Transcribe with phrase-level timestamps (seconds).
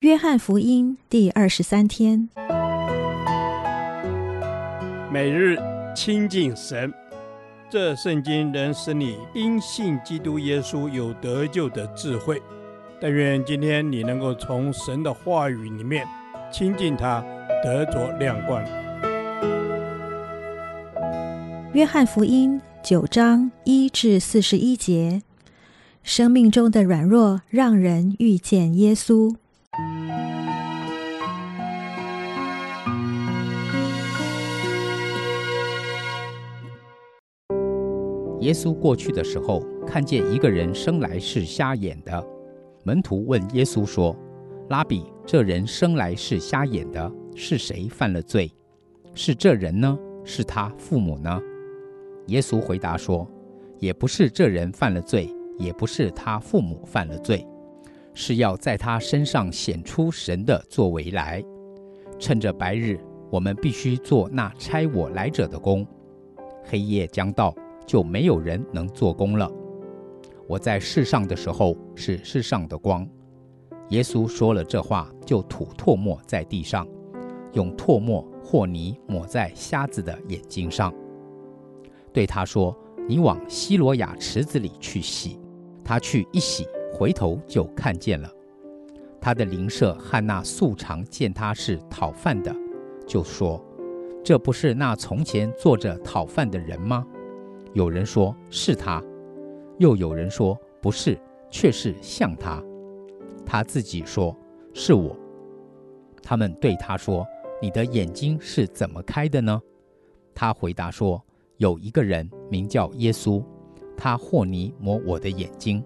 [0.00, 2.30] 约翰福音第二十三天，
[5.12, 5.58] 每日
[5.94, 6.90] 亲近神，
[7.68, 12.40] 这圣经能使你因信基督耶稣有得救的智慧。
[12.98, 16.08] 但愿今天你能够从神的话语里面
[16.50, 17.22] 亲近他，
[17.62, 18.64] 得着亮光。
[21.74, 25.20] 约翰福音九章一至四十一节。
[26.02, 29.36] 生命中的软弱，让人遇见耶稣。
[38.40, 42.26] 耶稣过去的时候，看见一个人生来是瞎眼的。
[42.84, 44.16] 门徒问耶稣说
[44.68, 48.50] ：“拉比，这人生来是瞎眼的，是谁犯了罪？
[49.14, 49.98] 是这人呢？
[50.24, 51.40] 是他父母呢？”
[52.28, 53.26] 耶稣回答说
[53.78, 55.28] ：“也不是这人犯了罪。”
[55.60, 57.46] 也不是他父母犯了罪，
[58.14, 61.44] 是要在他身上显出神的作为来。
[62.18, 62.98] 趁着白日，
[63.30, 65.84] 我们必须做那差我来者的工；
[66.64, 67.54] 黑夜将到，
[67.90, 69.50] 就没有人能做工了。
[70.46, 73.04] 我在世上的时候是世上的光。
[73.88, 76.86] 耶稣说了这话，就吐唾沫在地上，
[77.52, 80.94] 用唾沫和泥抹在瞎子的眼睛上，
[82.12, 82.72] 对他说
[83.08, 85.40] ：“你往西罗亚池子里去洗。”
[85.82, 88.30] 他去一洗，回头就看见了。
[89.20, 92.54] 他的邻舍汉那素常见他是讨饭的，
[93.04, 93.60] 就说
[94.22, 97.04] ：“这不是那从前坐着讨饭的人吗？”
[97.72, 99.02] 有人说是他，
[99.78, 101.18] 又有人说不是，
[101.50, 102.62] 却是像他。
[103.46, 104.36] 他自己说
[104.74, 105.16] 是我。
[106.22, 107.26] 他们对他说
[107.62, 109.60] ：“你的眼睛是怎么开的呢？”
[110.34, 111.22] 他回答说
[111.58, 113.42] ：“有一个人名叫耶稣。”
[113.96, 115.84] 他和泥抹我的眼睛，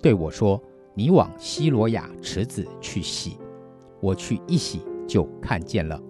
[0.00, 0.62] 对我说
[0.94, 3.38] ：“你往西罗亚池子去洗。”
[4.00, 6.00] 我去一洗，就看见了。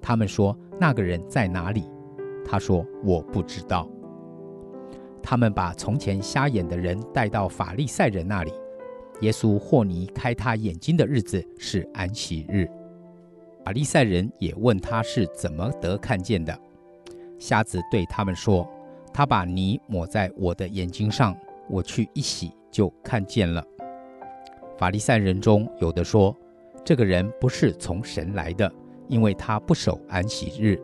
[0.00, 1.84] 他们说：“那个人在哪里？”
[2.44, 3.88] 他说：“我不知道。”
[5.22, 8.52] 他们把从前瞎眼的人带到法利赛人那里。
[9.20, 12.68] 耶稣和泥开他眼睛的日子是安息日。
[13.64, 16.58] 法利赛人也问他是怎么得看见的。
[17.38, 18.68] 瞎子对他们说。
[19.12, 21.36] 他把泥抹在我的眼睛上，
[21.68, 23.60] 我去一洗就看见了。
[24.78, 26.34] 法利赛人中有的说，
[26.84, 28.72] 这个人不是从神来的，
[29.08, 30.80] 因为他不守安息日。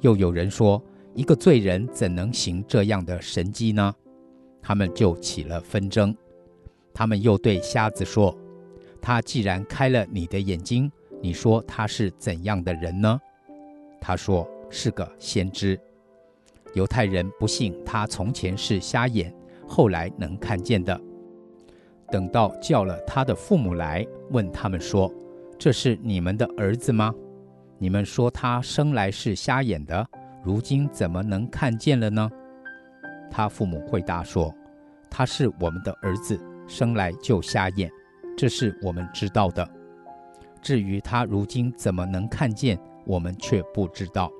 [0.00, 0.82] 又有人说，
[1.16, 3.94] 一个罪人怎能行这样的神迹呢？
[4.60, 6.14] 他们就起了纷争。
[6.92, 8.36] 他们又对瞎子说
[9.00, 13.18] ：“他既然开了你的眼睛，你说他是怎样的人呢？”
[13.98, 15.80] 他说：“是个先知。”
[16.74, 19.34] 犹太人不信他从前是瞎眼，
[19.66, 21.00] 后来能看见的。
[22.10, 25.10] 等到叫了他的父母来，问他们说
[25.58, 27.14] ：“这是你们的儿子吗？
[27.78, 30.06] 你们说他生来是瞎眼的，
[30.46, 32.30] 如今怎么能看见了呢？”
[33.28, 34.54] 他父母回答说
[35.10, 37.90] ：“他是我们的儿子，生来就瞎眼，
[38.38, 39.68] 这是我们知道的。
[40.62, 44.30] 至于他如今怎么能看见，我们却不知道。”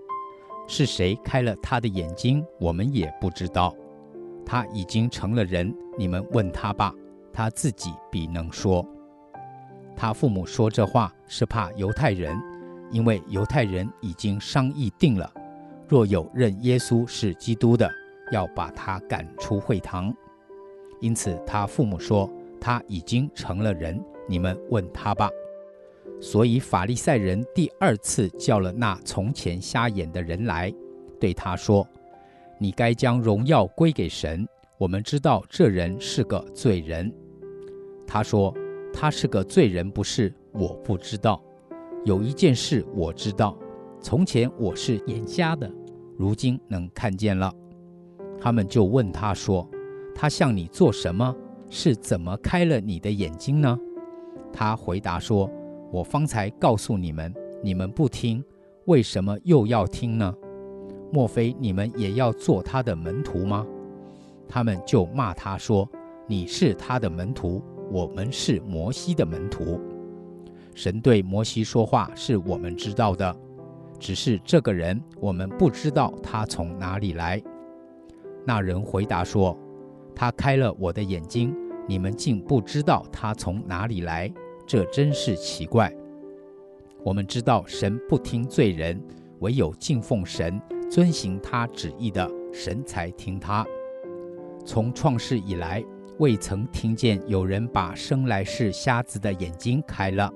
[0.69, 2.45] 是谁开了他的眼睛？
[2.61, 3.75] 我们也不知道。
[4.45, 6.93] 他已经成了人，你们问他吧，
[7.33, 8.87] 他自己必能说。
[9.97, 12.37] 他父母说这话是怕犹太人，
[12.91, 15.33] 因为犹太人已经商议定了，
[15.89, 17.91] 若有认耶稣是基督的，
[18.33, 20.15] 要把他赶出会堂。
[21.01, 22.29] 因此他父母说
[22.61, 25.31] 他已经成了人，你们问他吧。
[26.21, 30.73] 所以法利赛人第二次叫了那从前瞎眼的人来，
[31.21, 31.87] 对他说
[32.59, 34.49] ：“你该将荣耀归给神。
[34.79, 37.13] 我们知道这人是个罪人。”
[38.07, 38.53] 他说
[38.93, 40.33] ：“他是个罪人，不是？
[40.53, 41.43] 我不知道。
[42.07, 43.57] 有一件事我知道：
[44.07, 45.69] 从前我是眼瞎的，
[46.17, 47.53] 如今能看见了。”
[48.41, 49.69] 他们就问他说
[50.15, 51.35] ：“他向你做什么？
[51.71, 53.77] 是怎么开了你的眼睛呢？”
[54.55, 55.51] 他回答说。
[55.91, 58.45] 我方才告诉你们，你们不听，
[58.85, 60.35] 为什么又要听呢？
[61.13, 63.67] 莫非你们也要做他的门徒吗？
[64.49, 65.89] 他们就骂他说
[66.29, 67.61] ：“你是他的门徒，
[67.91, 69.81] 我们是摩西的门徒。
[70.75, 73.35] 神对摩西说话是我们知道的，
[73.97, 77.43] 只是这个人我们不知道他从哪里来。”
[78.47, 79.59] 那人回答说
[80.15, 81.55] ：“他开了我的眼睛，
[81.89, 84.33] 你们竟不知道他从哪里来。”
[84.67, 85.93] 这真是奇怪。
[87.05, 89.01] 我们知道神不听罪人，
[89.39, 90.61] 唯有敬奉神、
[90.91, 93.65] 遵行他旨意的，神才听他。
[94.65, 95.85] 从创世以来，
[96.19, 100.33] 未曾听见有人把生来是瞎子的眼睛开了，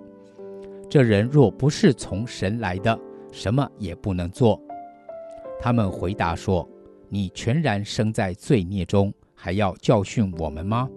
[0.89, 2.97] 这人若不是从神来的，
[3.33, 4.61] 什么也不能做。”
[5.61, 6.69] 他们回答说
[7.09, 10.89] ：“你全然生在罪孽中，还要教训我们吗？”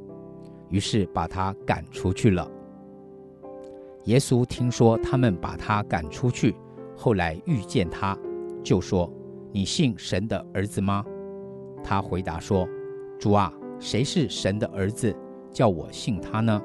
[0.70, 2.50] 于是把他赶出去了。
[4.06, 6.56] 耶稣听说他们把他赶出去，
[6.96, 8.18] 后来遇见他，
[8.64, 9.12] 就说
[9.52, 11.06] ：“你信神的儿子吗？”
[11.84, 12.68] 他回答说
[13.20, 15.16] ：“主啊，谁是神的儿子，
[15.52, 16.62] 叫我信他呢？”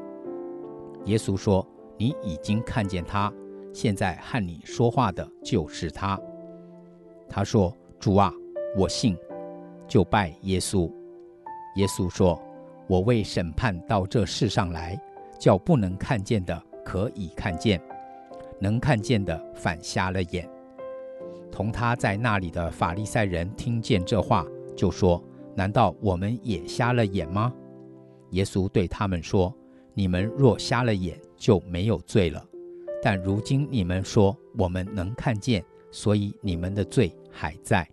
[1.06, 1.66] 耶稣说
[1.98, 3.32] ：“你已经看见他，
[3.72, 6.20] 现在和你说话的就是他。”
[7.28, 7.74] 他说。
[8.00, 8.32] 主啊，
[8.76, 9.16] 我信，
[9.88, 10.88] 就拜耶稣。
[11.74, 12.40] 耶稣说
[12.86, 14.96] ：“我为审判到这世上来，
[15.36, 17.82] 叫不能看见的可以看见，
[18.60, 20.48] 能看见的反瞎了眼。”
[21.50, 25.20] 同他在那里的法利赛人听见这话，就说
[25.56, 27.52] ：“难道我们也瞎了眼吗？”
[28.30, 29.52] 耶稣对他们说
[29.92, 32.40] ：“你们若瞎了眼，就没有罪了；
[33.02, 37.88] 但如今你们说我们能看见。”所以你们的罪还在。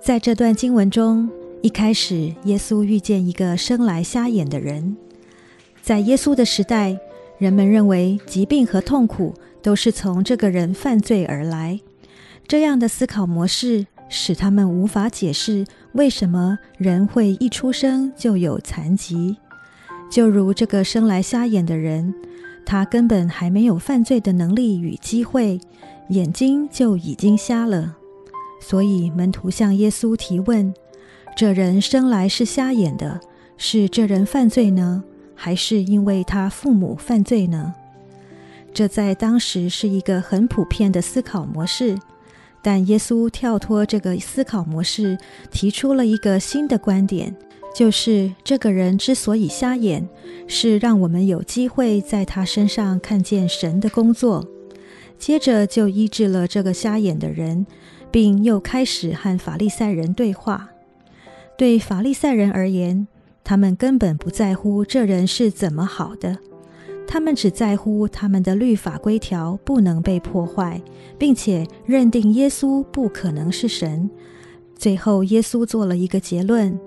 [0.00, 1.28] 在这段经文中，
[1.60, 4.96] 一开始耶稣遇见一个生来瞎眼的人。
[5.82, 6.98] 在耶稣的时代，
[7.36, 11.78] 人们认为疾病和痛苦都是从这个人犯罪而来。
[12.48, 19.36] 这样的思考模式使他们无法解释为什么人会一出生就有残疾，
[20.10, 22.12] 就如这个生来瞎眼的人。
[22.66, 25.58] 他根本还没有犯罪的能力与机会，
[26.10, 27.96] 眼睛就已经瞎了。
[28.60, 30.72] 所以门徒向耶稣提问：
[31.36, 33.20] 这人生来是瞎眼的，
[33.56, 35.02] 是这人犯罪呢，
[35.34, 37.74] 还是因为他父母犯罪呢？
[38.72, 41.98] 这在当时是一个很普遍的思考模式。
[42.62, 45.16] 但耶稣跳脱这个思考模式，
[45.50, 47.34] 提出了一个新的观点。
[47.74, 50.08] 就是这个人之所以瞎眼，
[50.46, 54.46] 是让我们有机会在他身上看见神的工作。
[55.18, 57.66] 接着就医治了这个瞎眼的人，
[58.10, 60.70] 并又开始和法利赛人对话。
[61.56, 63.06] 对法利赛人而言，
[63.44, 66.38] 他们根本不在乎这人是怎么好的，
[67.06, 70.80] 他们只在乎他们的律法规条不能被破坏，
[71.18, 74.08] 并且认定耶稣不可能是神。
[74.74, 76.78] 最后，耶稣做了一个结论。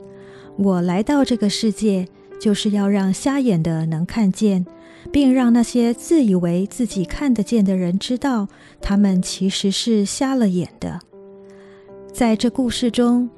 [0.58, 2.08] 我来到这个世界，
[2.40, 4.66] 就是要让瞎眼的能看见，
[5.12, 8.48] 并让那些自以为自己看得见的人知道，
[8.80, 11.00] 他们其实是瞎了眼的。
[12.12, 13.30] 在这故事中，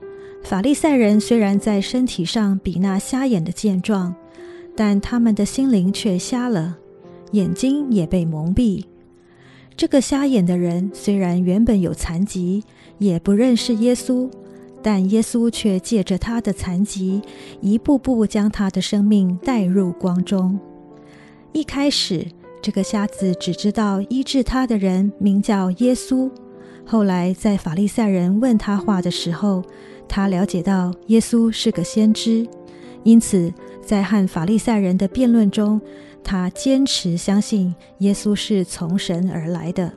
[0.43, 4.13] 法利赛人虽然在身体上比那瞎眼的健壮，
[4.75, 6.77] 但他们的心灵却瞎了，
[7.31, 8.83] 眼睛也被蒙蔽。
[9.77, 12.63] 这个瞎眼的人虽然原本有残疾，
[12.97, 14.29] 也不认识耶稣。
[14.85, 17.19] 但耶稣却借着他的残疾，
[17.59, 20.59] 一步步将他的生命带入光中。
[21.53, 22.27] 一开始，
[22.61, 26.29] 这个瞎子只知道医治他的人名叫耶稣。
[26.85, 29.63] 后来，在法利赛人问他话的时候，
[30.07, 32.47] 他了解到耶稣是个先知。
[33.01, 33.51] 因此，
[33.81, 35.81] 在和法利赛人的辩论中，
[36.23, 39.91] 他坚持相信耶稣是从神而来的。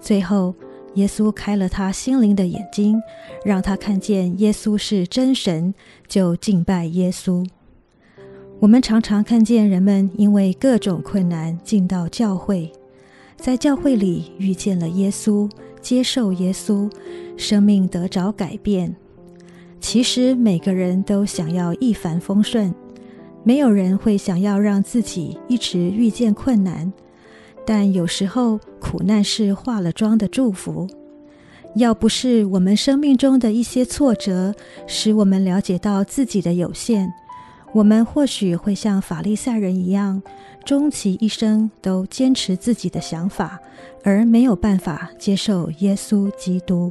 [0.00, 0.52] 最后，
[0.96, 3.00] 耶稣开了他心灵的眼睛，
[3.44, 5.72] 让他看见耶稣是真神，
[6.06, 7.46] 就敬拜耶稣。
[8.58, 12.72] 我们常常看见人们因为各种困难进到教会，
[13.36, 15.50] 在教会里遇见了耶稣，
[15.80, 16.90] 接受耶稣，
[17.36, 18.96] 生命得着改变。
[19.78, 22.74] 其实每个人都想要一帆风顺，
[23.44, 26.90] 没有人会想要让自己一直遇见困难。
[27.66, 30.88] 但有时候，苦难是化了妆的祝福。
[31.74, 34.54] 要不是我们生命中的一些挫折，
[34.86, 37.12] 使我们了解到自己的有限，
[37.74, 40.22] 我们或许会像法利赛人一样，
[40.64, 43.60] 终其一生都坚持自己的想法，
[44.04, 46.90] 而没有办法接受耶稣基督。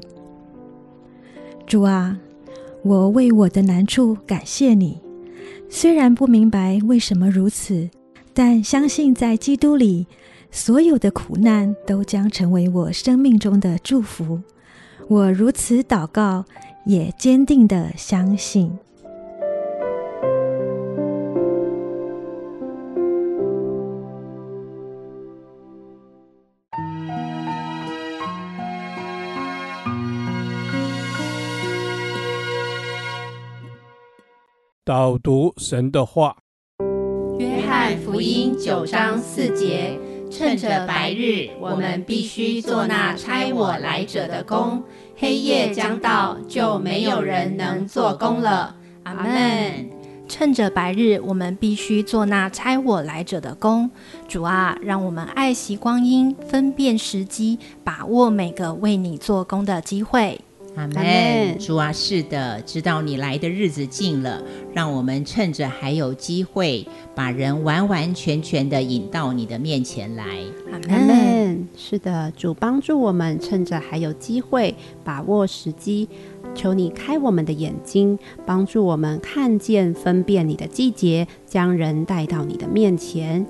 [1.66, 2.20] 主啊，
[2.84, 5.00] 我为我的难处感谢你，
[5.68, 7.90] 虽然不明白为什么如此，
[8.36, 10.06] 但相信在基督里。
[10.56, 14.42] 所有的苦难都将成为我生命中的祝福。
[15.10, 16.46] 我如此祷告，
[16.86, 18.72] 也坚定的相信。
[34.86, 36.38] 导读神的话，
[37.38, 40.00] 《约翰福音》九章四节。
[40.38, 44.82] 趁着白日，我们必须做那差我来者的工；
[45.16, 48.76] 黑夜将到，就没有人能做工了。
[49.04, 49.90] 阿门。
[50.28, 53.90] 趁着白日，我们必须做那差我来者的工。
[54.28, 60.42] 主啊，让我们爱惜光阴，分辨时机，把握每个为你做工的机会。
[60.76, 61.58] 阿门。
[61.60, 70.26] 主啊，是的，知道你来的日子近了，让我们趁着还有机会，把人完完全全的引到你的面前来。
[70.72, 71.68] 阿门。
[71.78, 76.08] 是的，主帮助我们，趁着还有机会，把握时机。
[76.54, 83.46] 求你开我们的眼睛，帮助我们看见、分辨你的季节，将人带到你的面前。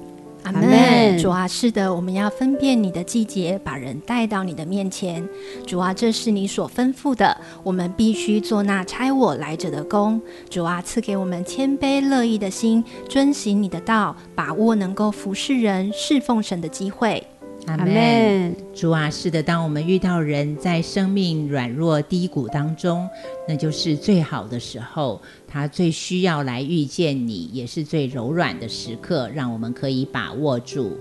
[0.46, 1.18] 阿门。
[1.18, 5.28] 主啊，是的，我们要分辨你的季节，把人带到你的面前。
[5.66, 10.22] 主啊，这是你所吩咐的，我们必须做那差我来者的工。
[10.50, 17.25] 主啊，赐给我们谦卑乐意的心，遵行你的道，把握能够服侍人、侍奉神的机会。
[17.68, 18.56] 阿门。
[18.74, 23.08] 主啊，是的，当我们遇到人在生命软弱低谷当中，
[23.48, 25.22] 那就是最好的时候。
[25.48, 30.98] 他最需要来遇见你，也是最柔软的时刻，让我们可以把握住。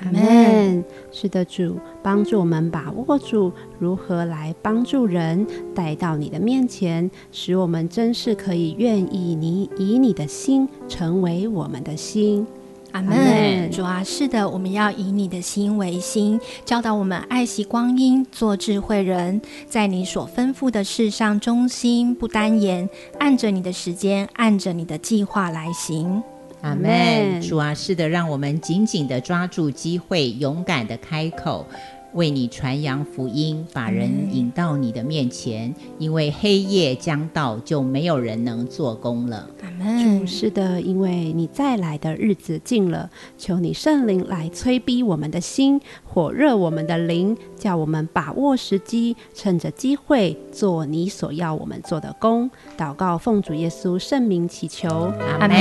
[0.00, 0.84] 阿门。
[1.10, 12.46] 是的，主帮助我们把握住如何来帮助人，带到你的面前，使我们真是可以愿意你以你的心成为我们的心。
[12.92, 26.22] 阿门，主啊，是的，我们要以你的心为心，教导我们爱惜光阴，做智慧人，在你所吩咐的事上忠心不单言，按着你的时间，按着你的计划来行。
[26.62, 31.66] 阿门，主啊，是的，让我们紧紧的抓住机会，勇敢的开口。
[32.14, 39.48] 为你传扬福音，把人引到你的面前，因为黑夜将到，就没有人能做工了。
[39.62, 40.20] 阿门。
[40.20, 52.50] 主，是的，因为你再来的日子近了，求你圣灵来催逼我们的心，火热我们的灵，叫我们把握时机，趁着机会做你所要我们做的工。
[52.76, 55.56] 祷告，奉主耶稣圣名祈求，阿门。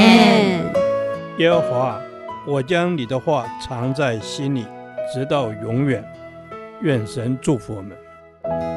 [1.39, 2.01] 耶和华，
[2.47, 4.65] 我将你的话藏在心里，
[5.13, 6.03] 直到永远。
[6.81, 8.76] 愿神祝福我们。